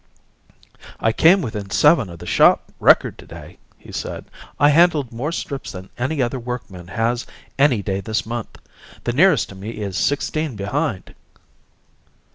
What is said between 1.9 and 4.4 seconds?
of the shop record to day," he said.